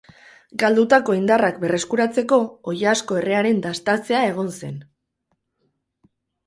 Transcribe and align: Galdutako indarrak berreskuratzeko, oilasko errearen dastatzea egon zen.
Galdutako 0.61 1.15
indarrak 1.17 1.59
berreskuratzeko, 1.65 2.41
oilasko 2.73 3.21
errearen 3.21 3.63
dastatzea 3.67 4.27
egon 4.33 4.53
zen. 4.61 4.85